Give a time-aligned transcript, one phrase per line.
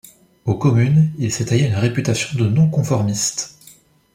[0.45, 3.55] Aux Communes, il s'est taillé une réputation de non-conformiste.